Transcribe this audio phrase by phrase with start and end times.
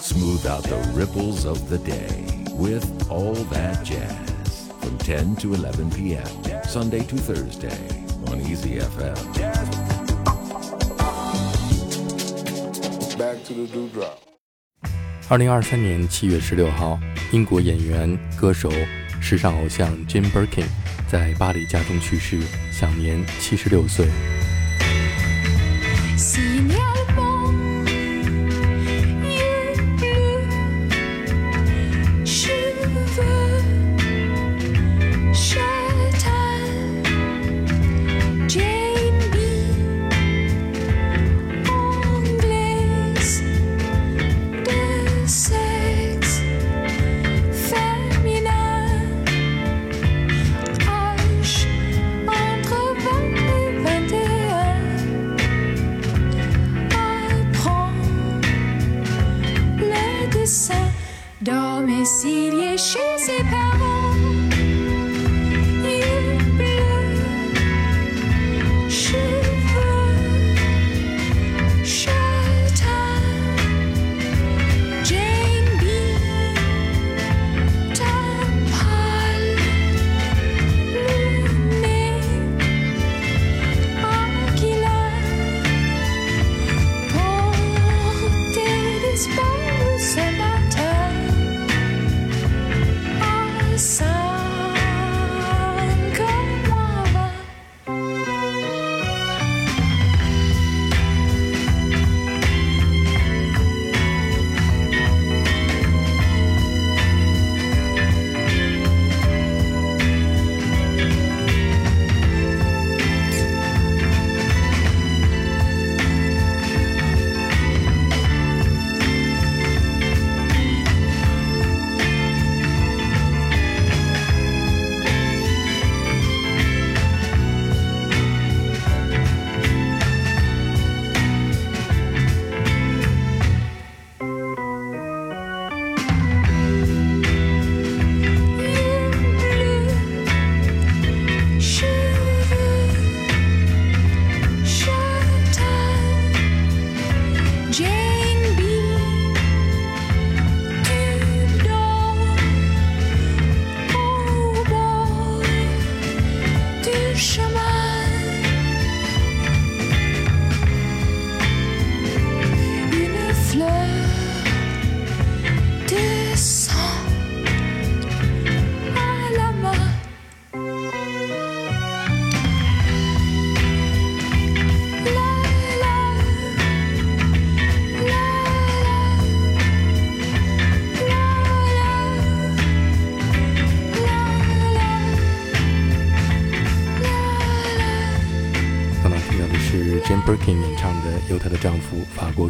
[0.00, 5.90] Smooth out the ripples of the day with All That Jazz from 10 to 11
[5.90, 6.24] p.m.
[6.64, 7.76] Sunday to Thursday
[8.28, 9.16] on Easy FM.
[13.18, 14.18] Back to the dewdrop.
[15.28, 16.98] 二零二三年七月十六号，
[17.32, 18.70] 英国演员、歌手、
[19.20, 20.66] 时尚偶像 Jim Birkin
[21.10, 22.40] 在巴黎家中去世，
[22.70, 24.08] 享年七十六岁。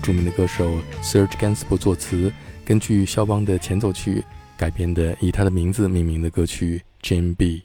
[0.08, 2.32] 著名的歌手 Serge Gainsbourg 作词，
[2.64, 4.24] 根据肖邦的前奏曲
[4.56, 7.62] 改编的以他的名字命名的歌曲《Jane B》。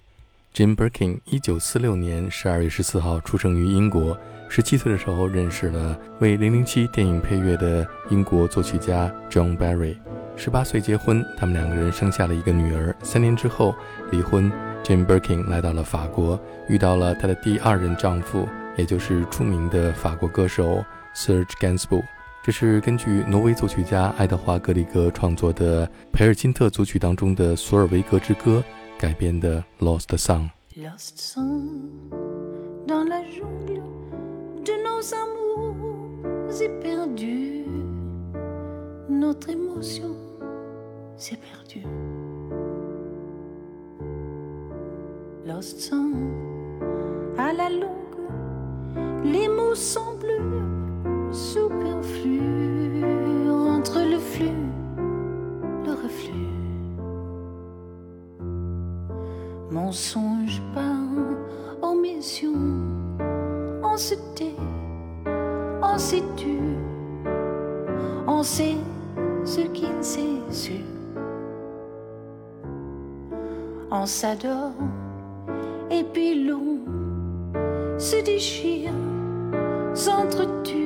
[0.54, 4.18] Jane Birkin 一九四六年十二月十四号出生于英国，
[4.50, 9.96] 十七岁的时候认识了为《零零七》电影配乐的英国作曲家 John Barry。
[10.36, 12.94] 十八岁结婚，他们两个人生下了一个女儿。
[13.02, 13.74] 三年之后
[14.12, 14.52] 离婚
[14.84, 16.38] ，Jane Birkin 来到了法国，
[16.68, 20.84] 遇到了她的第二任丈夫，也就是著名的法国歌手
[21.16, 22.08] Serge g a n s b o u r g。
[22.46, 28.62] 这是根据挪威作曲家爱德华·格里格创作的培尔金特组曲当中的《索尔维格之歌》
[29.02, 30.50] 改编的《Lost Song》。
[30.76, 32.12] Lost song
[32.86, 33.81] da la jungle
[34.66, 37.66] de nos amours éperdus.
[39.08, 40.14] Notre émotion
[41.16, 41.88] s'est perdue.
[45.46, 46.14] Lost song
[47.38, 48.20] à la longue,
[49.24, 50.83] les mots semblent
[51.34, 52.44] superflus
[53.50, 54.62] entre le flux,
[55.84, 56.48] le reflux.
[59.72, 61.10] Mensonge peint,
[61.81, 62.54] omission,
[63.84, 64.56] on se tait,
[65.81, 66.60] on s'est tu,
[68.28, 68.78] on sait
[69.44, 70.81] ce qui ne s'est su.
[73.90, 74.74] On s'adore,
[75.90, 76.78] et puis l'on
[77.98, 78.92] se déchire,
[79.96, 80.82] s'entretue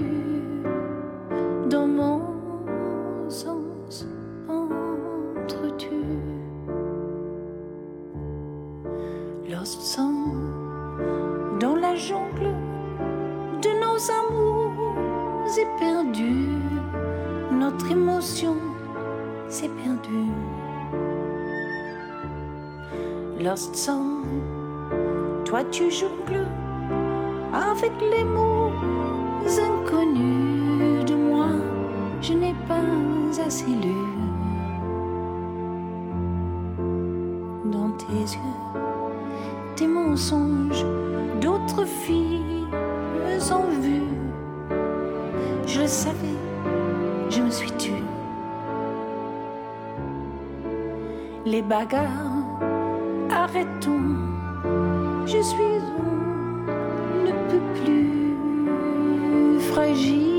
[25.88, 26.46] toi tu jongles
[27.54, 28.72] avec les mots
[29.46, 31.48] inconnus de moi,
[32.22, 33.96] je n'ai pas assez lu.
[37.66, 38.40] Dans tes yeux,
[39.76, 40.86] tes mensonges,
[41.42, 42.68] d'autres filles
[43.26, 44.02] me ont vu.
[45.66, 46.40] Je le savais,
[47.30, 48.04] je me suis tue.
[51.46, 52.60] Les bagarres,
[53.30, 54.27] arrêtons,
[55.28, 55.58] je suis
[56.00, 58.38] on ne peut plus.
[59.72, 60.37] Fragile,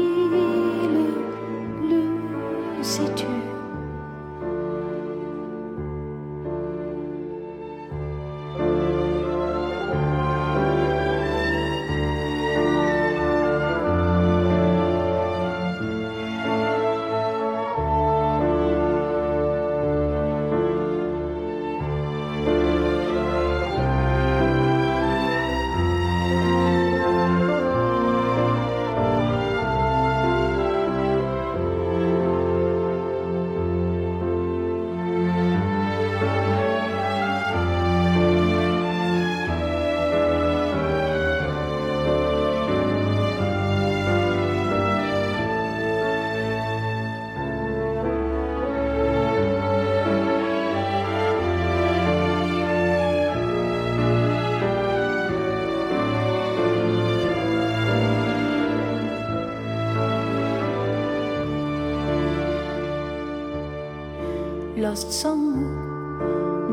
[64.88, 65.54] Lost Song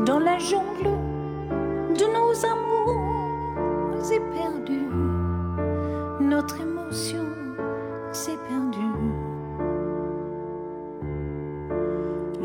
[0.06, 0.88] dans la jungle
[1.98, 4.88] de nos amours est perdu.
[6.20, 7.26] Notre émotion
[8.12, 8.80] s'est perdue.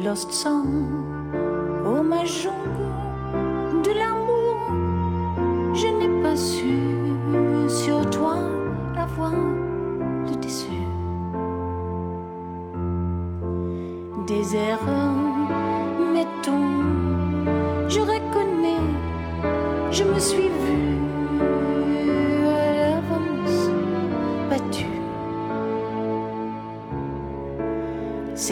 [0.04, 0.68] Lost Song,
[1.86, 2.91] oh ma jungle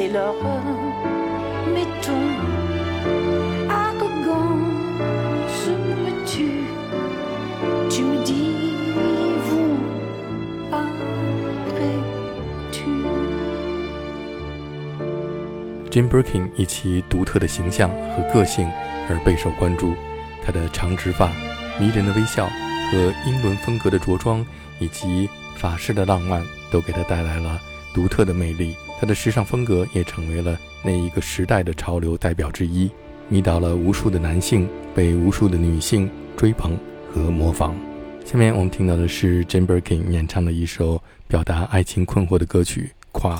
[0.09, 0.63] C'est l'horreur,
[1.71, 2.33] mettons,
[3.69, 4.57] arrogant,
[5.47, 6.65] je me tue.
[7.91, 8.55] Tu me dis,
[9.45, 9.77] vous,
[10.71, 11.93] après,
[12.71, 12.81] tu.
[15.91, 18.67] 《Jim Birkin》以其独特的形象和个性
[19.09, 19.93] 而备受关注。
[20.43, 21.27] 他的长直发、
[21.79, 24.43] 迷人的微笑和英伦风格的着装，
[24.79, 27.59] 以及法式的浪漫，都给他带来了
[27.93, 28.75] 独特的魅力。
[28.99, 32.91] 他的时尚风格也成为了那一个时代的潮流代表之一，
[33.29, 36.77] 迷倒了无数的男性，被无数的女性追捧
[37.13, 37.73] 和模仿。
[38.25, 43.37] 下面我们听到的是 j i m b e r k i n 演唱的一首表达爱情困惑的歌曲《夸》。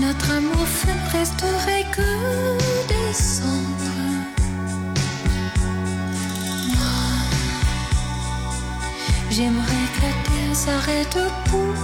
[0.00, 2.10] Notre amour ne resterait que
[2.88, 4.06] des cendres.
[6.74, 6.98] Moi,
[9.30, 11.18] j'aimerais que la terre s'arrête
[11.50, 11.74] pour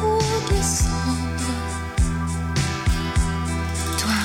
[0.49, 1.53] descendre.
[3.99, 4.21] Toi,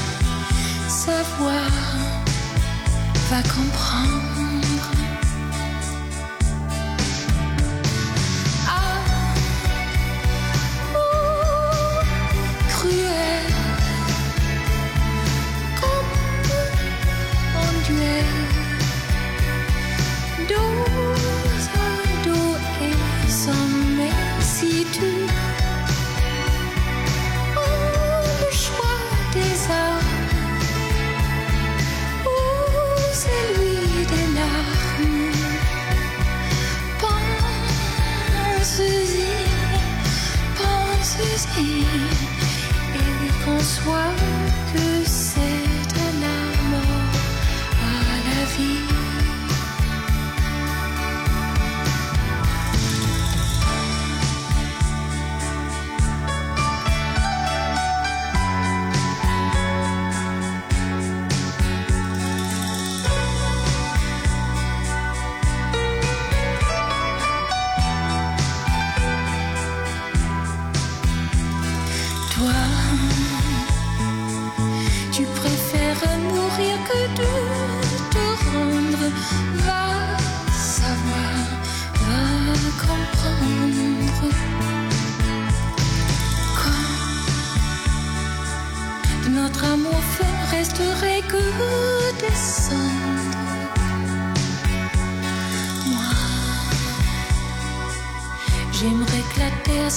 [0.89, 1.90] savoir,
[3.31, 4.30] va comprendre.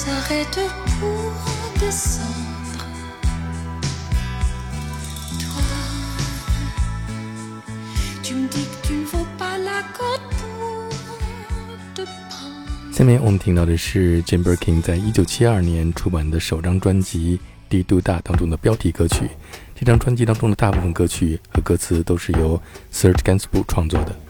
[0.03, 0.63] So right Toi,
[8.21, 10.21] tu me dis que tu ne vaux pas la côte
[10.57, 12.91] pour te prendre.
[12.91, 17.37] 下面我们听到的是 Jane Birkin 在一九七二年出版的首张专辑
[17.69, 19.29] 《D Do Da》当中的标题歌曲。
[19.73, 24.22] 这张专辑当中的大部分歌曲和歌词都是由 Serge Gainsbourg 创作的。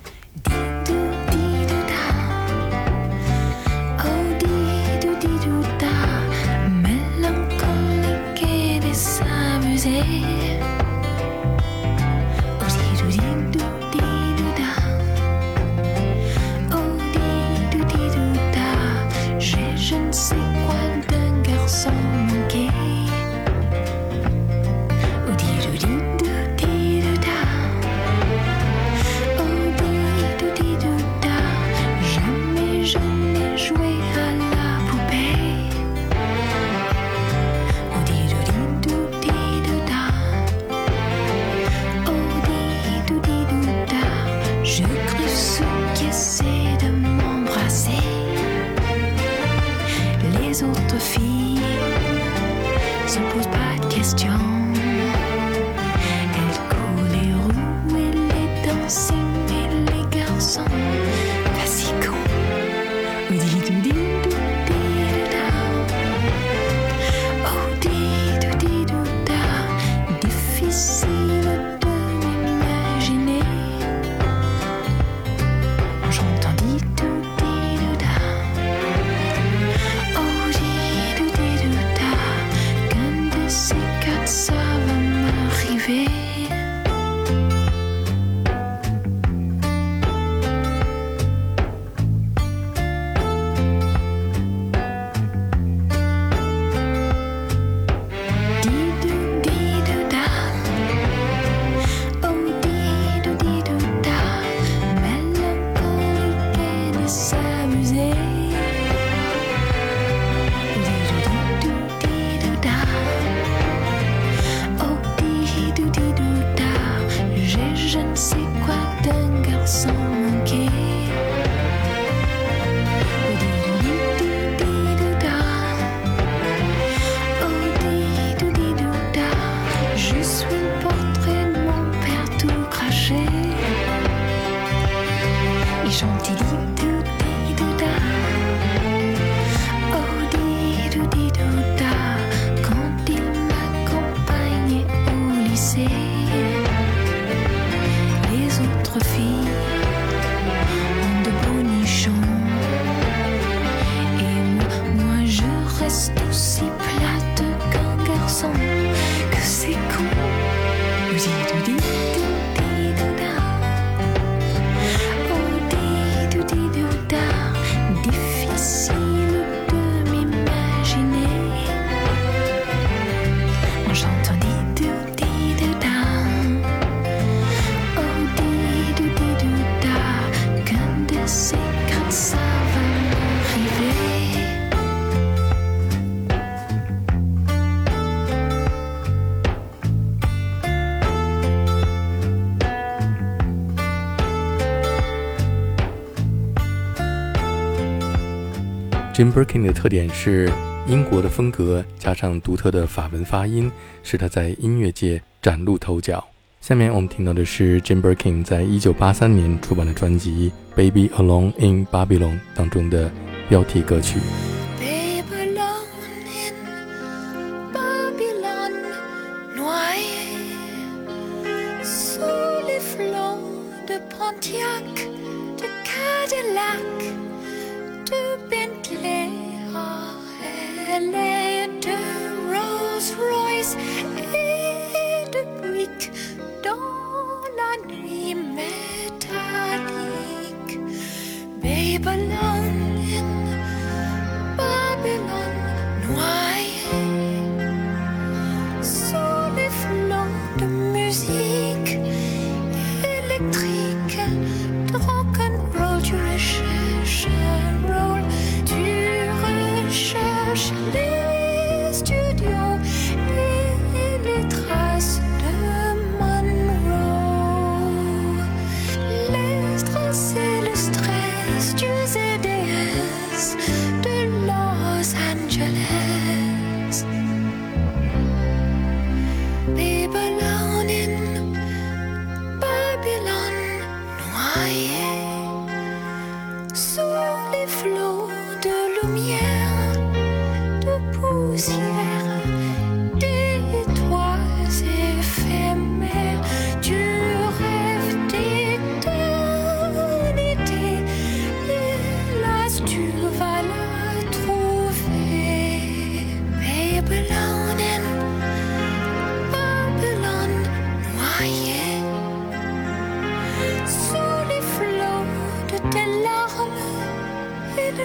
[199.14, 200.52] Jim Birkin 的特点是
[200.88, 206.26] 英国的风格，加上独特的法文发音，使他在音乐界崭露头角。
[206.62, 213.12] 下面我们听到的是 Jim Birkin 在一九八三年出版的专辑《Baby Alone in Babylon》当中的
[213.48, 214.20] 标题歌曲。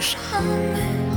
[0.01, 1.08] 伤悲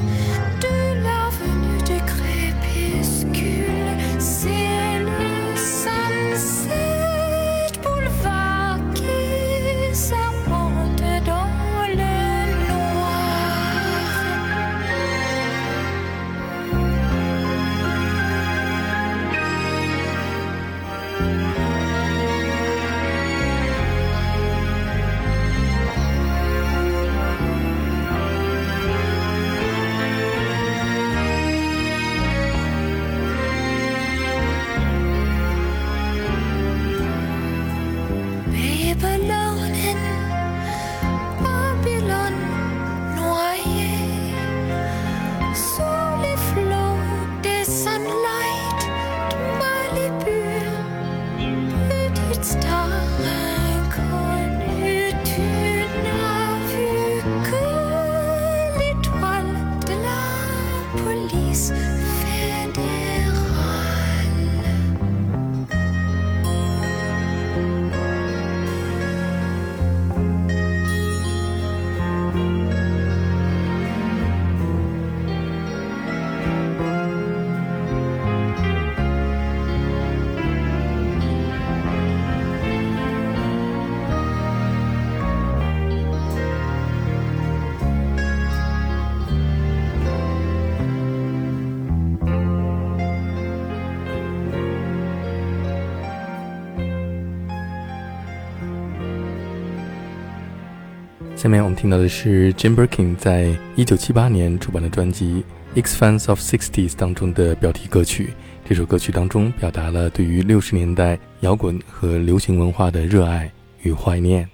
[101.42, 105.44] 下面我们听到的是 Jim Birkin 在一九七八年出版的专辑
[105.82, 108.32] 《Expanse of Sixties》当中的标题歌曲。
[108.64, 113.52] 这首歌曲当中表达了对于六十年代摇滚和流行文化的热爱
[113.82, 114.48] 与怀念。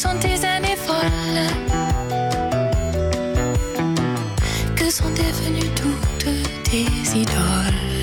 [0.00, 1.46] Sont tes années folles.
[4.74, 6.24] Que sont devenues toutes
[6.64, 8.00] tes idoles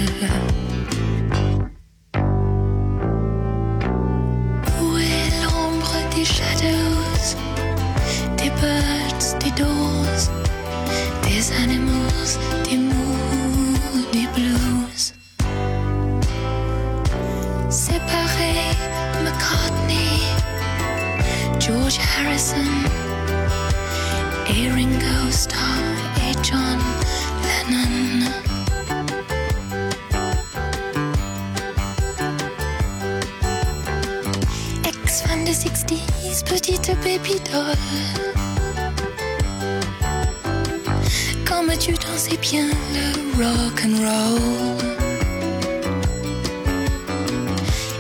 [41.46, 44.78] Comme tu dansais bien le rock and roll.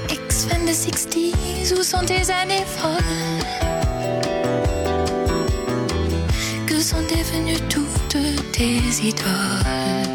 [0.10, 3.43] Ex-fan des 60s, où sont tes années folles?
[6.67, 8.17] Que sont devenues toutes
[8.51, 10.07] tes idoles?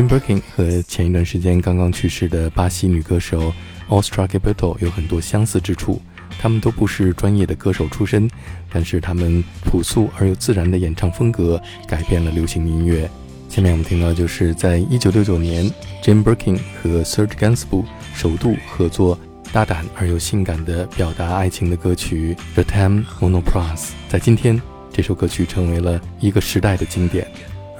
[0.00, 3.52] Jim Birkin 和前一段时间刚刚去世的巴西女歌手
[3.90, 6.00] Ostra Gilberto 有很多相似之处。
[6.40, 8.26] 他们都不是专业的歌手出身，
[8.72, 13.10] 但是他们朴素而又自然的演唱风格改变了流行音乐。
[13.50, 15.70] 下面我们听到就是在1969年
[16.02, 19.18] ，Jim Birkin 和 Serge g a n s b o u r g 首度合作，
[19.52, 23.76] 大胆而又性感的表达爱情的歌曲《The Time Monoprice》。
[24.08, 24.58] 在今天，
[24.90, 27.30] 这首歌曲成为了一个时代的经典。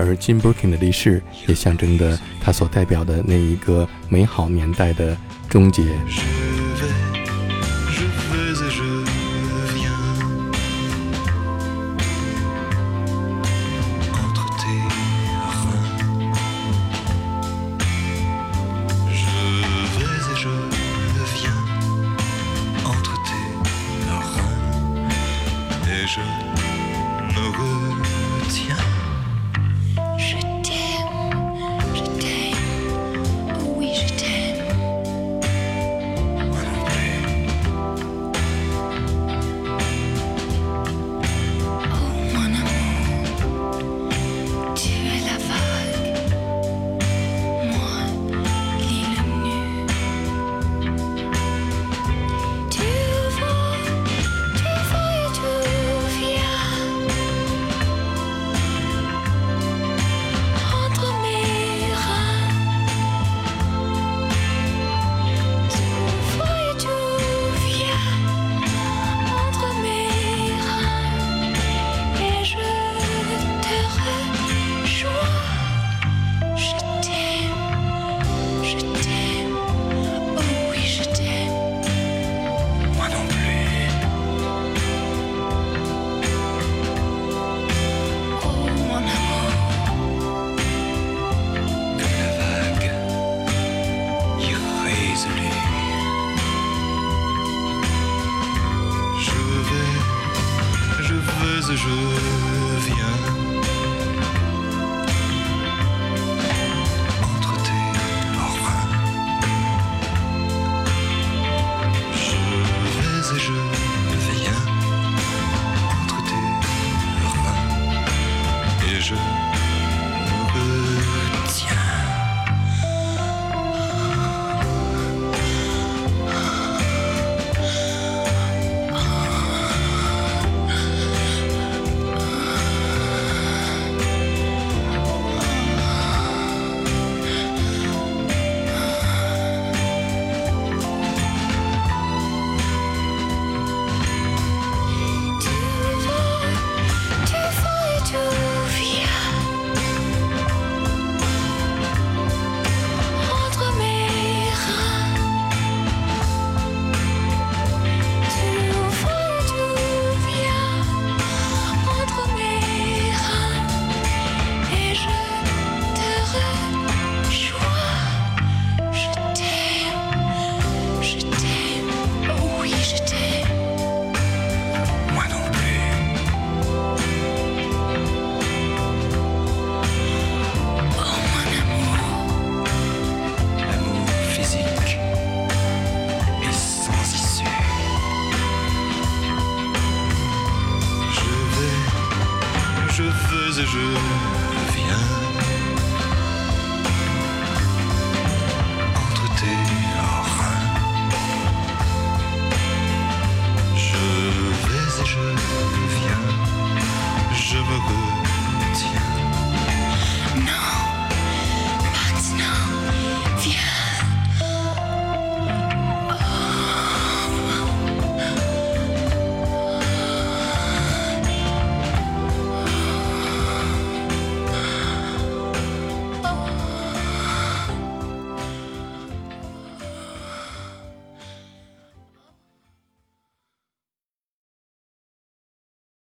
[0.00, 5.16] 而 Jim Birkin 的离世，也象征着他所代表的那一个美好年代的
[5.48, 5.82] 终结。